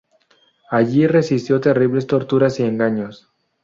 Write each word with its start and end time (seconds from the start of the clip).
Allí 0.71 1.05
resistió 1.05 1.61
terribles 1.61 2.07
torturas 2.07 2.59
y 2.59 2.63
engaños. 2.63 3.29